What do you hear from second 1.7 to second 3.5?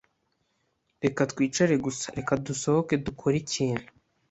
gusa. Reka dusohoke dukore